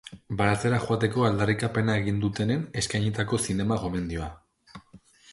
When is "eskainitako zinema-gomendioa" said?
2.81-4.31